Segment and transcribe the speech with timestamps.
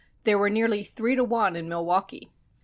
[0.23, 2.31] There were nearly three to one in Milwaukee.